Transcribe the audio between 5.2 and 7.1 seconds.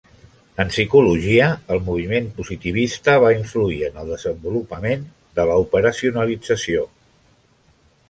de l'operacionalització.